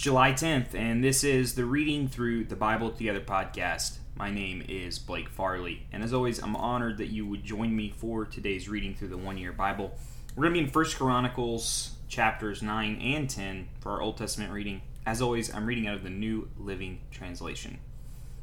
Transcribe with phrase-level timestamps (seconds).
[0.00, 3.98] July 10th, and this is the Reading Through the Bible Together podcast.
[4.16, 7.92] My name is Blake Farley, and as always, I'm honored that you would join me
[7.94, 9.94] for today's reading through the one year Bible.
[10.34, 14.52] We're going to be in First Chronicles chapters 9 and 10 for our Old Testament
[14.52, 14.80] reading.
[15.04, 17.76] As always, I'm reading out of the New Living Translation.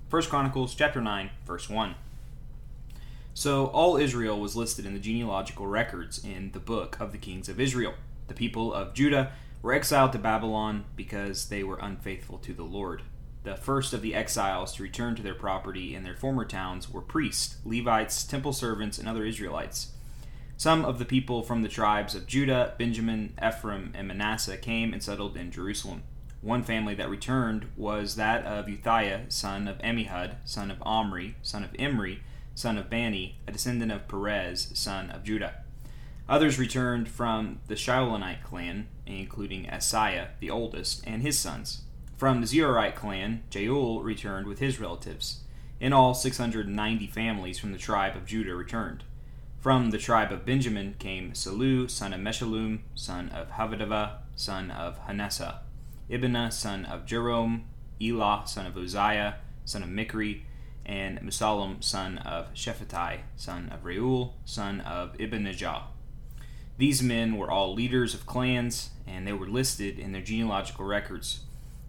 [0.10, 1.96] First Chronicles chapter 9, verse 1.
[3.34, 7.50] So all Israel was listed in the genealogical records in the book of the kings
[7.50, 7.96] of Israel.
[8.28, 9.32] The people of Judah
[9.62, 13.02] were exiled to Babylon because they were unfaithful to the Lord.
[13.43, 17.02] The first of the exiles to return to their property in their former towns were
[17.02, 19.93] priests, Levites, temple servants, and other Israelites.
[20.57, 25.02] Some of the people from the tribes of Judah, Benjamin, Ephraim, and Manasseh came and
[25.02, 26.04] settled in Jerusalem.
[26.42, 31.64] One family that returned was that of Uthiah, son of Ammihud, son of Omri, son
[31.64, 32.22] of Imri,
[32.55, 35.64] son of Bani, a descendant of Perez, son of Judah.
[36.30, 41.84] Others returned from the Shilonite clan, including Asaiah, the oldest, and his sons.
[42.17, 45.44] From the Zerahite clan, Jeuel returned with his relatives.
[45.80, 49.03] In all, 690 families from the tribe of Judah returned.
[49.59, 55.00] From the tribe of Benjamin came Sallu, son of Meshullam, son of Hodaviah, son of
[55.08, 55.59] Hanessa,
[56.09, 57.64] Ibnah, son of Jeroham,
[58.02, 60.41] Elah, son of Uzziah, son of Micri,
[60.86, 65.84] and Meshullam, son of Shephatiah, son of Reuel, son of Ibnijah.
[66.78, 71.42] These men were all leaders of clans, and they were listed in their genealogical records.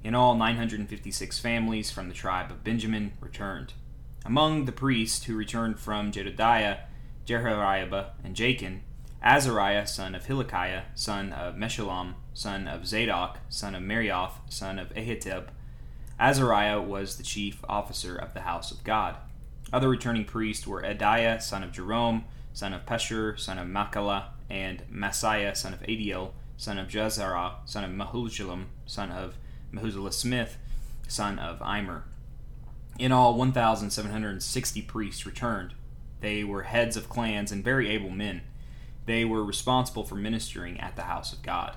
[0.03, 3.75] In all, 956 families from the tribe of Benjamin returned.
[4.25, 6.81] Among the priests who returned from Jedidiah,
[7.27, 8.83] Jehoiarib, and Jakin,
[9.23, 14.89] Azariah, son of Hilkiah, son of Meshullam, son of Zadok, son of Meraioth, son of
[14.95, 15.49] Ahitub.
[16.19, 19.17] Azariah was the chief officer of the house of God.
[19.73, 24.83] Other returning priests were Adaiah, son of Jeroham, son of Pashhur, son of Malchiah, and
[24.93, 29.37] Maaseiah, son of Adiel, son of Jahzerah, son of Meshullam, son of
[29.73, 30.57] Meshillemith,
[31.07, 32.05] son of Immer.
[32.99, 35.75] In all, 1,760 priests returned.
[36.21, 38.43] They were heads of clans and very able men.
[39.07, 41.77] They were responsible for ministering at the house of God.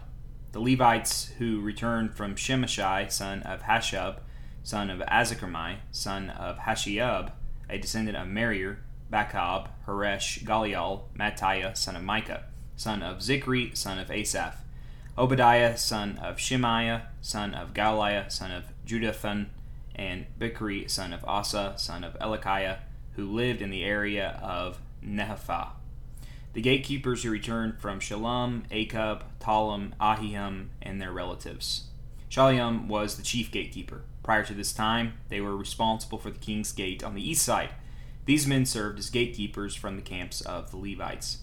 [0.51, 4.17] The Levites who returned from Shemashai, son of Hasshub,
[4.63, 7.31] son of Azikramai, son of Hashiub,
[7.69, 8.77] a descendant of Merari,
[9.11, 12.45] Bakab, Heresh, Galal, Mattaiah, son of Micah
[12.75, 14.55] son of Zicri, son of Asaph,
[15.17, 19.47] Obadiah, son of Shemaiah, son of Galiah, son of Jeduthun,
[19.95, 22.79] and Bichri, son of Asa, son of Elikiah,
[23.15, 25.69] who lived in the area of Netophah.
[26.53, 31.85] The gatekeepers who returned from Shallum, Akkub, Talam, Ahiman, and their relatives.
[32.29, 34.01] Shallum was the chief gatekeeper.
[34.23, 37.71] Prior to this time, they were responsible for the king's gate on the east side.
[38.25, 41.39] These men served as gatekeepers from the camps of the Levites.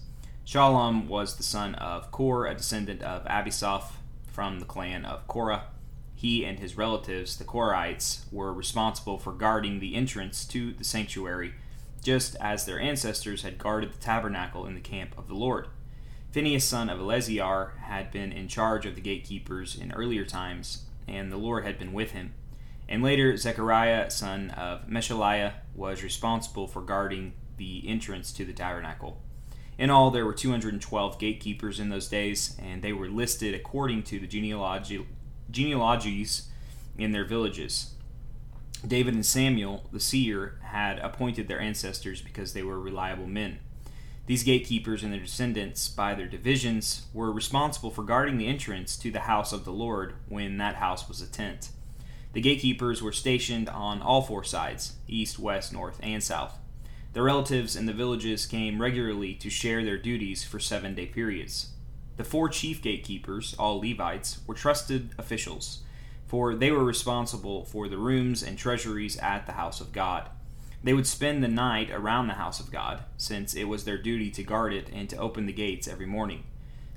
[0.49, 3.91] Shallum was the son of Kore, a descendant of Abiasaph
[4.31, 5.65] from the clan of Korah.
[6.15, 11.53] He and his relatives, the Korahites, were responsible for guarding the entrance to the sanctuary,
[12.01, 15.67] just as their ancestors had guarded the tabernacle in the camp of the Lord.
[16.31, 21.31] Phinehas, son of Eleazar, had been in charge of the gatekeepers in earlier times, and
[21.31, 22.33] the Lord had been with him.
[22.87, 29.21] And later, Zechariah, son of Meshelemiah, was responsible for guarding the entrance to the tabernacle.
[29.79, 34.19] In all, there were 212 gatekeepers in those days, and they were listed according to
[34.19, 35.07] the genealogy,
[35.49, 36.49] genealogies
[36.97, 37.93] in their villages.
[38.85, 43.59] David and Samuel, the seer, had appointed their ancestors because they were reliable men.
[44.25, 49.11] These gatekeepers and their descendants, by their divisions, were responsible for guarding the entrance to
[49.11, 51.69] the house of the Lord when that house was a tent.
[52.33, 56.59] The gatekeepers were stationed on all four sides east, west, north, and south.
[57.13, 61.71] The relatives in the villages came regularly to share their duties for seven day periods.
[62.17, 65.81] The four chief gatekeepers, all Levites, were trusted officials,
[66.27, 70.29] for they were responsible for the rooms and treasuries at the house of God.
[70.83, 74.29] They would spend the night around the house of God, since it was their duty
[74.31, 76.43] to guard it and to open the gates every morning.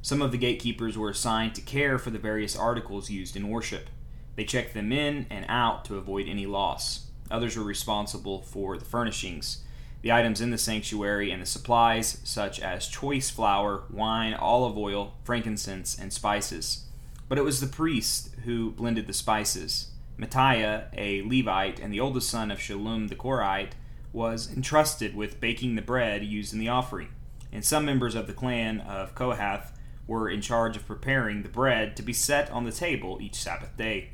[0.02, 3.88] Some of the gatekeepers were assigned to care for the various articles used in worship.
[4.36, 7.06] They checked them in and out to avoid any loss.
[7.30, 9.64] Others were responsible for the furnishings
[10.02, 15.14] the items in the sanctuary and the supplies, such as choice flour, wine, olive oil,
[15.24, 16.84] frankincense, and spices.
[17.28, 19.88] But it was the priest who blended the spices.
[20.18, 23.72] Mattaiah, a Levite and the oldest son of Shallum the Korahite,
[24.12, 27.08] was entrusted with baking the bread used in the offering,
[27.50, 29.72] and some members of the clan of Kohath
[30.06, 33.76] were in charge of preparing the bread to be set on the table each Sabbath
[33.76, 34.10] day.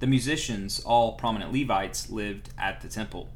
[0.00, 3.28] The musicians, all prominent Levites, lived at the temple.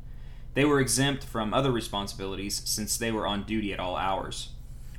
[0.55, 4.51] They were exempt from other responsibilities since they were on duty at all hours.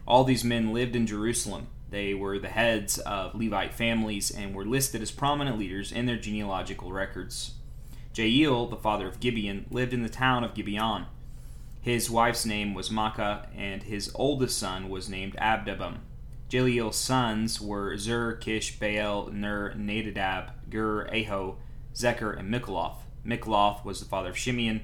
[0.08, 1.68] All these men lived in Jerusalem.
[1.90, 6.18] They were the heads of Levite families and were listed as prominent leaders in their
[6.18, 7.54] genealogical records.
[8.14, 11.06] Jeiel, the father of Gibeon, lived in the town of Gibeon.
[11.82, 16.00] His wife's name was Maacah, and his oldest son was named Abdabam.
[16.50, 21.58] Jeiel's sons were Zur, Kish, Baal, Ner, Nadadab, Gur, Aho,
[21.96, 22.98] Zechar, and Mikloth.
[23.26, 24.82] Mikloth was the father of Shimeam.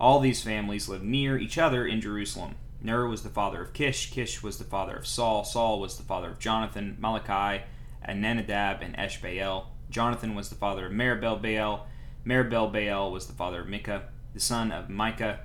[0.00, 2.54] All these families lived near each other in Jerusalem.
[2.80, 6.02] Ner was the father of Kish, Kish was the father of Saul, Saul was the
[6.02, 7.64] father of Jonathan, Malachi,
[8.02, 9.66] and Nenadab, and Eshbaal.
[9.90, 11.86] Jonathan was the father of Merib-baal.
[12.24, 14.04] Meribel Baal was the father of Micah.
[14.32, 15.40] The son of Micah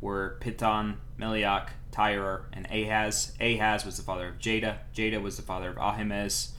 [0.00, 3.32] were Pithon, Melioch, Tyrer, and Ahaz.
[3.40, 4.78] Ahaz was the father of Jadah.
[4.94, 6.52] Jadah was the father of Ahimaaz,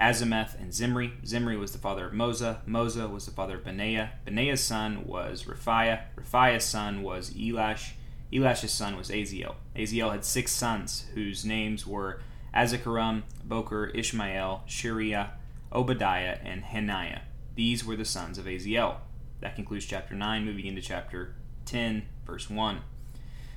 [0.00, 1.12] Azmaveth, and Zimri.
[1.24, 2.58] Zimri was the father of Moza.
[2.66, 4.12] Moza was the father of Benaiah.
[4.24, 6.02] Benaiah's son was Rephaiah.
[6.16, 7.92] Rephaiah's son was Elash.
[8.32, 9.54] Elash's son was Aziel.
[9.76, 12.20] Aziel had six sons, whose names were
[12.54, 15.30] Azrikam, Boker, Ishmael, Sheariah,
[15.72, 17.20] Obadiah, and Hananiah.
[17.54, 18.96] These were the sons of Aziel.
[19.40, 21.34] That concludes chapter 9, moving into chapter
[21.66, 22.80] 10, verse 1.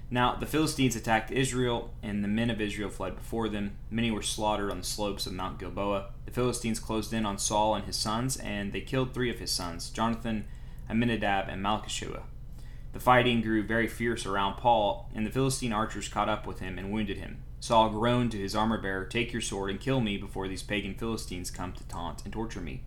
[0.10, 3.78] Now the Philistines attacked Israel, and the men of Israel fled before them.
[3.90, 6.12] Many were slaughtered on the slopes of Mount Gilboa.
[6.26, 9.52] The Philistines closed in on Saul and his sons, and they killed three of his
[9.52, 10.46] sons Jonathan,
[10.90, 12.22] Aminadab, and Malkishua.
[12.94, 16.78] The fighting grew very fierce around Saul, and the Philistine archers caught up with him
[16.80, 17.44] and wounded him.
[17.60, 20.94] Saul groaned to his armor bearer, Take your sword and kill me before these pagan
[20.94, 22.84] Philistines come to taunt and torture me.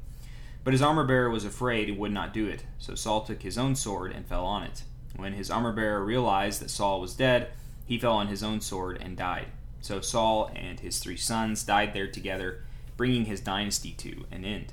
[0.65, 3.59] But his armor bearer was afraid and would not do it, so Saul took his
[3.59, 4.85] own sword and fell on it.
[5.17, 7.49] When his armor bearer realized that Saul was dead,
[7.85, 9.47] he fell on his own sword and died.
[9.81, 12.63] So Saul and his three sons died there together,
[12.97, 14.73] bringing his dynasty to an end.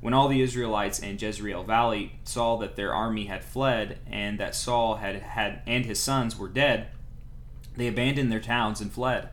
[0.00, 4.54] When all the Israelites in Jezreel Valley saw that their army had fled and that
[4.54, 6.88] Saul had had and his sons were dead,
[7.76, 9.28] they abandoned their towns and fled.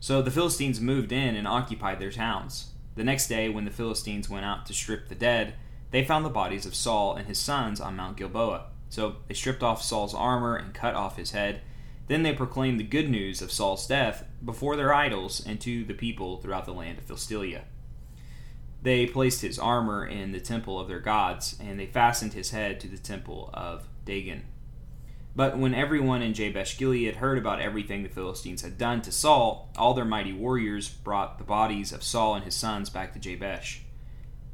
[0.00, 2.70] So the Philistines moved in and occupied their towns.
[2.94, 5.54] The next day, when the Philistines went out to strip the dead,
[5.90, 8.66] they found the bodies of Saul and his sons on Mount Gilboa.
[8.92, 11.62] So they stripped off Saul's armor and cut off his head.
[12.08, 15.94] Then they proclaimed the good news of Saul's death before their idols and to the
[15.94, 17.64] people throughout the land of Philistia.
[18.82, 22.80] They placed his armor in the temple of their gods, and they fastened his head
[22.80, 24.42] to the temple of Dagon.
[25.34, 29.70] But when everyone in Jabesh Gilead heard about everything the Philistines had done to Saul,
[29.74, 33.81] all their mighty warriors brought the bodies of Saul and his sons back to Jabesh.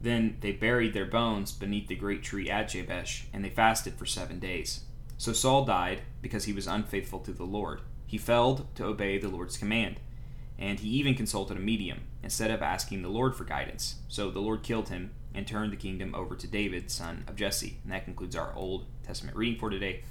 [0.01, 4.07] Then they buried their bones beneath the great tree at Jabesh, and they fasted for
[4.07, 4.85] seven days.
[5.17, 7.81] So Saul died because he was unfaithful to the Lord.
[8.07, 9.99] He failed to obey the Lord's command,
[10.59, 13.97] and he even consulted a medium instead of asking the Lord for guidance.
[14.09, 17.79] So the Lord killed him and turned the kingdom over to David, son of Jesse.
[17.83, 20.03] And that concludes our Old Testament reading for today.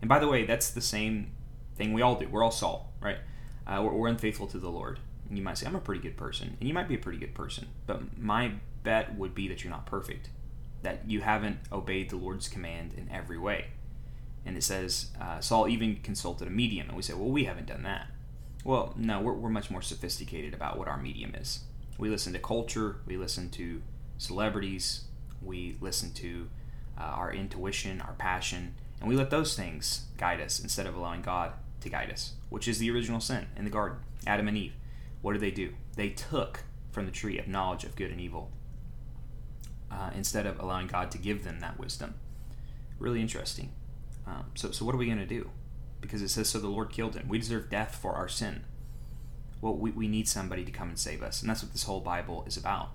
[0.00, 1.32] And by the way, that's the same
[1.76, 2.28] thing we all do.
[2.28, 3.18] We're all Saul, right?
[3.66, 4.98] Uh, we're, we're unfaithful to the Lord.
[5.28, 6.56] And you might say, I'm a pretty good person.
[6.60, 7.68] And you might be a pretty good person.
[7.86, 8.52] But my
[8.86, 10.30] bet would be that you're not perfect,
[10.82, 13.66] that you haven't obeyed the Lord's command in every way.
[14.46, 17.66] And it says uh, Saul even consulted a medium, and we say, well, we haven't
[17.66, 18.06] done that.
[18.64, 21.64] Well, no, we're, we're much more sophisticated about what our medium is.
[21.98, 23.82] We listen to culture, we listen to
[24.18, 25.04] celebrities,
[25.42, 26.48] we listen to
[26.96, 31.22] uh, our intuition, our passion, and we let those things guide us instead of allowing
[31.22, 33.98] God to guide us, which is the original sin in the garden.
[34.28, 34.74] Adam and Eve.
[35.22, 35.74] What did they do?
[35.96, 36.60] They took
[36.92, 38.52] from the tree of knowledge of good and evil
[39.90, 42.14] uh, instead of allowing God to give them that wisdom.
[42.98, 43.72] Really interesting.
[44.26, 45.50] Um, so, so what are we going to do?
[46.00, 47.28] Because it says, so the Lord killed him.
[47.28, 48.64] We deserve death for our sin.
[49.60, 51.40] Well, we, we need somebody to come and save us.
[51.40, 52.90] And that's what this whole Bible is about.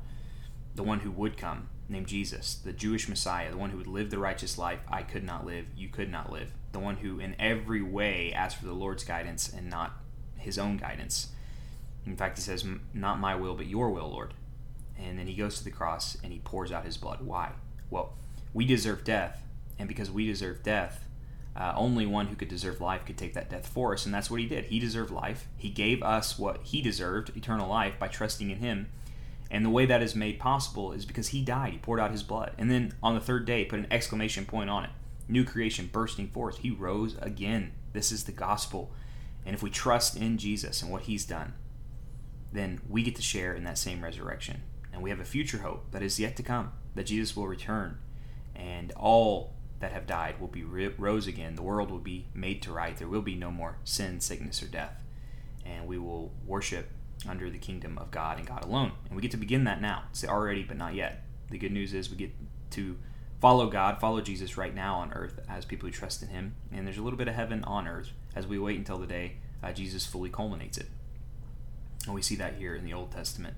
[0.75, 4.09] The one who would come, named Jesus, the Jewish Messiah, the one who would live
[4.09, 6.53] the righteous life I could not live, you could not live.
[6.71, 9.93] The one who, in every way, asked for the Lord's guidance and not
[10.37, 11.29] his own guidance.
[12.05, 14.33] In fact, he says, Not my will, but your will, Lord
[15.01, 17.21] and then he goes to the cross and he pours out his blood.
[17.21, 17.51] Why?
[17.89, 18.13] Well,
[18.53, 19.45] we deserve death,
[19.79, 21.07] and because we deserve death,
[21.55, 24.31] uh, only one who could deserve life could take that death for us, and that's
[24.31, 24.65] what he did.
[24.65, 25.47] He deserved life.
[25.57, 28.89] He gave us what he deserved, eternal life, by trusting in him.
[29.49, 31.73] And the way that is made possible is because he died.
[31.73, 32.53] He poured out his blood.
[32.57, 34.91] And then on the third day, put an exclamation point on it.
[35.27, 36.59] New creation bursting forth.
[36.59, 37.73] He rose again.
[37.91, 38.93] This is the gospel.
[39.45, 41.53] And if we trust in Jesus and what he's done,
[42.53, 44.61] then we get to share in that same resurrection
[44.93, 47.97] and we have a future hope that is yet to come that Jesus will return.
[48.55, 51.55] And all that have died will be rose again.
[51.55, 54.67] The world will be made to right there will be no more sin sickness or
[54.67, 55.01] death.
[55.65, 56.89] And we will worship
[57.27, 58.91] under the kingdom of God and God alone.
[59.07, 60.03] And we get to begin that now.
[60.09, 61.23] It's already but not yet.
[61.49, 62.31] The good news is we get
[62.71, 62.97] to
[63.39, 66.55] follow God follow Jesus right now on earth as people who trust in him.
[66.71, 69.37] And there's a little bit of heaven on earth as we wait until the day
[69.63, 70.87] uh, Jesus fully culminates it.
[72.05, 73.55] And we see that here in the Old Testament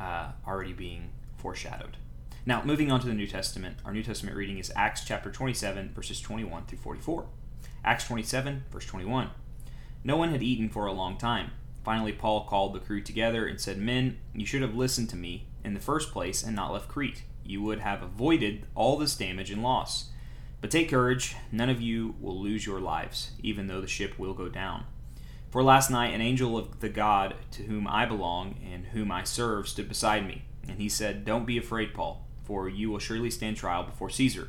[0.00, 1.96] uh, already being foreshadowed.
[2.46, 5.92] Now, moving on to the New Testament, our New Testament reading is Acts chapter 27,
[5.94, 7.26] verses 21 through 44.
[7.84, 9.30] Acts 27, verse 21.
[10.02, 11.50] No one had eaten for a long time.
[11.84, 15.46] Finally, Paul called the crew together and said, Men, you should have listened to me
[15.64, 17.24] in the first place and not left Crete.
[17.44, 20.10] You would have avoided all this damage and loss.
[20.60, 24.34] But take courage, none of you will lose your lives, even though the ship will
[24.34, 24.84] go down.
[25.50, 29.24] For last night an angel of the God to whom I belong and whom I
[29.24, 33.30] serve stood beside me, and he said, Don't be afraid, Paul, for you will surely
[33.30, 34.48] stand trial before Caesar.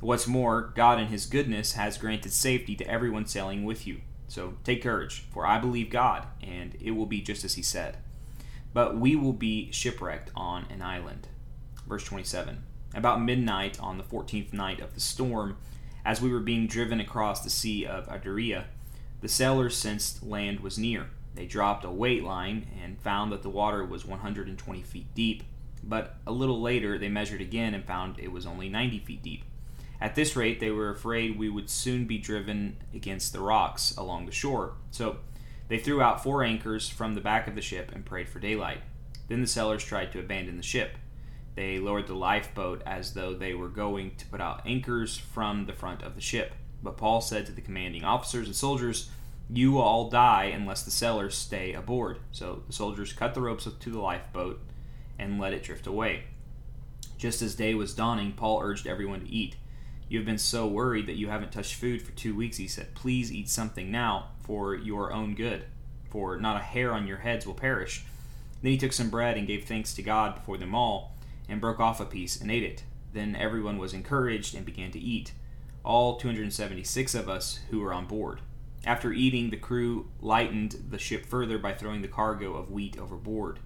[0.00, 4.00] What's more, God in his goodness has granted safety to everyone sailing with you.
[4.26, 7.98] So take courage, for I believe God, and it will be just as he said.
[8.72, 11.28] But we will be shipwrecked on an island.
[11.88, 12.64] Verse 27.
[12.92, 15.56] About midnight on the fourteenth night of the storm,
[16.04, 18.66] as we were being driven across the Sea of Adria,
[19.24, 21.06] the sailors sensed land was near.
[21.34, 25.44] They dropped a weight line and found that the water was 120 feet deep,
[25.82, 29.44] but a little later they measured again and found it was only 90 feet deep.
[29.98, 34.26] At this rate, they were afraid we would soon be driven against the rocks along
[34.26, 34.74] the shore.
[34.90, 35.16] So
[35.68, 38.82] they threw out four anchors from the back of the ship and prayed for daylight.
[39.28, 40.98] Then the sailors tried to abandon the ship.
[41.54, 45.72] They lowered the lifeboat as though they were going to put out anchors from the
[45.72, 46.52] front of the ship.
[46.84, 49.10] But Paul said to the commanding officers and soldiers,
[49.50, 52.18] You will all die unless the sailors stay aboard.
[52.30, 54.60] So the soldiers cut the ropes to the lifeboat
[55.18, 56.24] and let it drift away.
[57.16, 59.56] Just as day was dawning, Paul urged everyone to eat.
[60.08, 62.94] You have been so worried that you haven't touched food for two weeks, he said.
[62.94, 65.64] Please eat something now for your own good,
[66.10, 68.04] for not a hair on your heads will perish.
[68.60, 71.16] Then he took some bread and gave thanks to God before them all
[71.48, 72.82] and broke off a piece and ate it.
[73.14, 75.32] Then everyone was encouraged and began to eat,
[75.84, 78.40] all 276 of us who were on board.
[78.86, 83.58] After eating, the crew lightened the ship further by throwing the cargo of wheat overboard.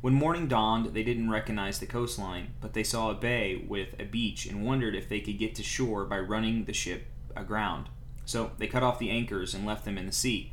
[0.00, 4.04] When morning dawned, they didn't recognize the coastline, but they saw a bay with a
[4.04, 7.88] beach and wondered if they could get to shore by running the ship aground.
[8.24, 10.52] So they cut off the anchors and left them in the sea.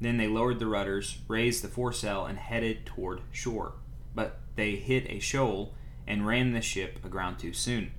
[0.00, 3.74] Then they lowered the rudders, raised the foresail, and headed toward shore.
[4.14, 5.74] But they hit a shoal
[6.06, 7.92] and ran the ship aground too soon.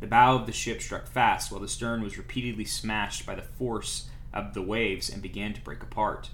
[0.00, 3.42] The bow of the ship struck fast, while the stern was repeatedly smashed by the
[3.42, 6.30] force of the waves and began to break apart.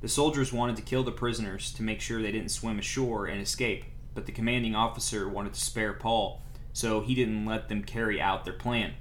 [0.00, 3.40] The soldiers wanted to kill the prisoners to make sure they didn't swim ashore and
[3.40, 3.84] escape,
[4.14, 8.44] but the commanding officer wanted to spare Paul, so he didn't let them carry out
[8.44, 8.94] their plan.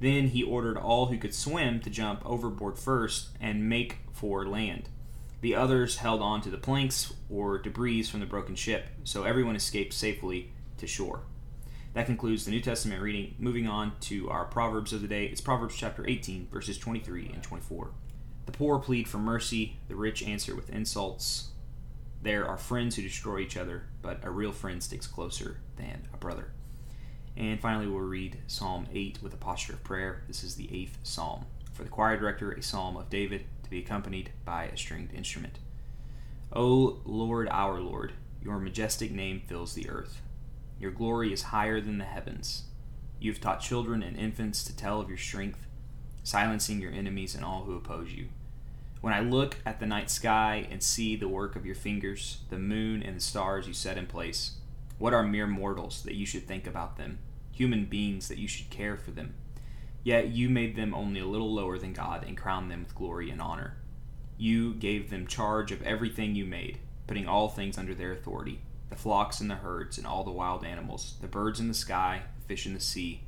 [0.00, 4.88] Then he ordered all who could swim to jump overboard first and make for land.
[5.40, 9.56] The others held on to the planks or debris from the broken ship, so everyone
[9.56, 11.22] escaped safely to shore.
[11.98, 13.34] That concludes the New Testament reading.
[13.40, 15.24] Moving on to our Proverbs of the day.
[15.26, 17.90] It's Proverbs chapter 18, verses 23 and 24.
[18.46, 21.48] The poor plead for mercy, the rich answer with insults.
[22.22, 26.16] There are friends who destroy each other, but a real friend sticks closer than a
[26.16, 26.52] brother.
[27.36, 30.22] And finally, we'll read Psalm 8 with a posture of prayer.
[30.28, 31.46] This is the eighth psalm.
[31.72, 35.58] For the choir director, a psalm of David to be accompanied by a stringed instrument.
[36.52, 40.22] O Lord, our Lord, your majestic name fills the earth.
[40.78, 42.64] Your glory is higher than the heavens.
[43.18, 45.66] You have taught children and infants to tell of your strength,
[46.22, 48.28] silencing your enemies and all who oppose you.
[49.00, 52.58] When I look at the night sky and see the work of your fingers, the
[52.58, 54.52] moon and the stars you set in place,
[54.98, 57.18] what are mere mortals that you should think about them,
[57.50, 59.34] human beings that you should care for them?
[60.04, 63.30] Yet you made them only a little lower than God and crowned them with glory
[63.30, 63.76] and honor.
[64.36, 68.96] You gave them charge of everything you made, putting all things under their authority the
[68.96, 72.46] flocks and the herds and all the wild animals, the birds in the sky, the
[72.46, 73.22] fish in the sea,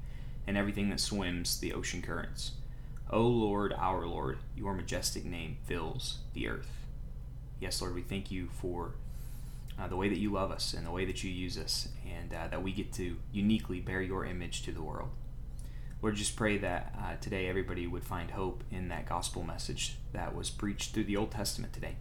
[0.47, 2.53] and everything that swims the ocean currents.
[3.11, 6.71] O Lord, our Lord, your majestic name fills the earth.
[7.59, 8.93] Yes, Lord, we thank you for
[9.79, 12.33] uh, the way that you love us and the way that you use us, and
[12.33, 15.11] uh, that we get to uniquely bear your image to the world.
[16.03, 20.35] Lord, just pray that uh, today everybody would find hope in that gospel message that
[20.35, 21.97] was preached through the Old Testament today.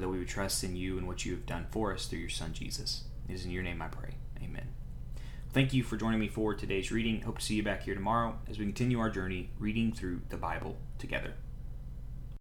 [0.00, 2.28] That we would trust in you and what you have done for us through your
[2.28, 3.04] Son Jesus.
[3.28, 4.14] It is in your name I pray.
[4.42, 4.68] Amen.
[5.52, 7.22] Thank you for joining me for today's reading.
[7.22, 10.36] Hope to see you back here tomorrow as we continue our journey reading through the
[10.36, 11.32] Bible together.